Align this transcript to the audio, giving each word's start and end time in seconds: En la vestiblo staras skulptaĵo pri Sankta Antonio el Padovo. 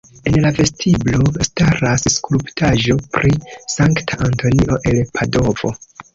En 0.29 0.35
la 0.43 0.51
vestiblo 0.59 1.19
staras 1.47 2.05
skulptaĵo 2.13 2.97
pri 3.19 3.35
Sankta 3.75 4.19
Antonio 4.31 4.81
el 4.95 5.01
Padovo. 5.21 5.75